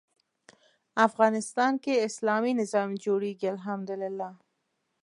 افغانستان 1.07 1.73
کې 1.83 2.03
اسلامي 2.07 2.53
نظام 2.61 2.89
جوړېږي 3.03 3.47
الحمد 3.55 3.89
لله. 4.01 4.29